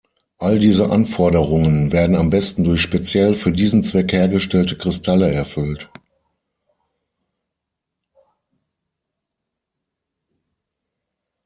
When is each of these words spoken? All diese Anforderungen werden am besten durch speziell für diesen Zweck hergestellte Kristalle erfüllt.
All 0.39 0.57
diese 0.57 0.89
Anforderungen 0.89 1.91
werden 1.91 2.15
am 2.15 2.31
besten 2.31 2.63
durch 2.63 2.81
speziell 2.81 3.35
für 3.35 3.51
diesen 3.51 3.83
Zweck 3.83 4.11
hergestellte 4.13 4.75
Kristalle 4.75 5.31
erfüllt. 5.31 5.91